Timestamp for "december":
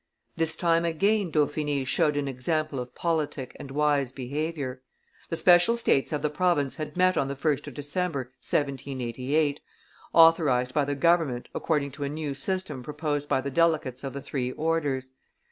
7.75-8.21